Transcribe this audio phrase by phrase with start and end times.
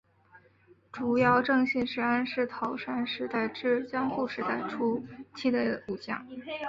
[0.91, 6.25] 竹腰正信是安土桃山时代至江户时代初期的武将。